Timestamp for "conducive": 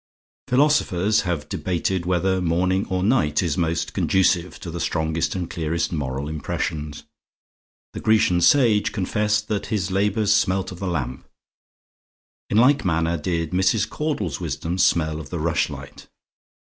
3.93-4.59